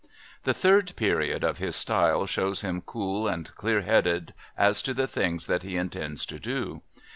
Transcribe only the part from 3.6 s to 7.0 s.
headed as to the things that he intends to do.